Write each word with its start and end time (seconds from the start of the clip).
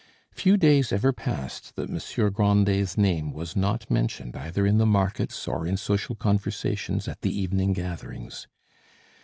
Few 0.31 0.57
days 0.57 0.91
ever 0.91 1.13
passed 1.13 1.75
that 1.75 1.87
Monsieur 1.87 2.31
Grandet's 2.31 2.97
name 2.97 3.31
was 3.33 3.55
not 3.55 3.87
mentioned 3.91 4.35
either 4.35 4.65
in 4.65 4.79
the 4.79 4.85
markets 4.87 5.47
or 5.47 5.67
in 5.67 5.77
social 5.77 6.15
conversations 6.15 7.07
at 7.07 7.21
the 7.21 7.29
evening 7.39 7.73
gatherings. 7.73 8.47